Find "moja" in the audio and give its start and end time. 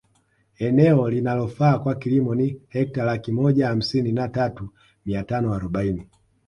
3.31-3.67